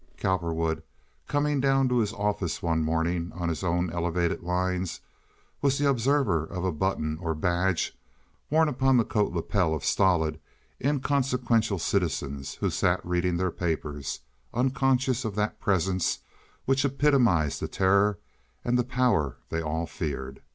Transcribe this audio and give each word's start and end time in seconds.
Cowperwood, 0.17 0.81
coming 1.27 1.61
down 1.61 1.87
to 1.89 1.99
his 1.99 2.11
office 2.13 2.63
one 2.63 2.81
morning 2.83 3.31
on 3.35 3.49
his 3.49 3.63
own 3.63 3.91
elevated 3.93 4.41
lines, 4.41 4.99
was 5.61 5.77
the 5.77 5.87
observer 5.87 6.43
of 6.43 6.63
a 6.65 6.71
button 6.71 7.19
or 7.19 7.35
badge 7.35 7.95
worn 8.49 8.67
upon 8.67 8.97
the 8.97 9.05
coat 9.05 9.31
lapel 9.31 9.75
of 9.75 9.85
stolid, 9.85 10.39
inconsequential 10.83 11.77
citizens 11.77 12.55
who 12.55 12.71
sat 12.71 12.99
reading 13.05 13.37
their 13.37 13.51
papers, 13.51 14.21
unconscious 14.55 15.23
of 15.23 15.35
that 15.35 15.59
presence 15.59 16.17
which 16.65 16.83
epitomized 16.83 17.59
the 17.61 17.67
terror 17.67 18.17
and 18.65 18.79
the 18.79 18.83
power 18.83 19.37
they 19.49 19.61
all 19.61 19.85
feared. 19.85 20.41